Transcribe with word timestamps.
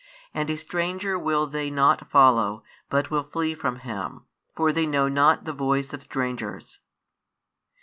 And 0.33 0.49
a 0.49 0.57
stranger 0.57 1.19
will 1.19 1.45
they 1.45 1.69
not 1.69 2.09
follow, 2.09 2.63
but 2.89 3.11
will 3.11 3.21
flee 3.31 3.53
from 3.53 3.81
him: 3.81 4.23
for 4.55 4.73
they 4.73 4.87
know 4.87 5.07
not 5.07 5.45
the 5.45 5.53
voice 5.53 5.93
of 5.93 6.01
strangers. 6.01 6.79